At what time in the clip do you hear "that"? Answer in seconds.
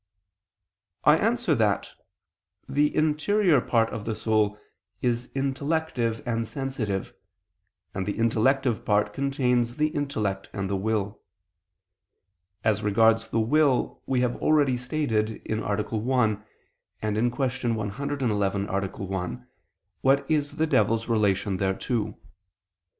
1.53-1.91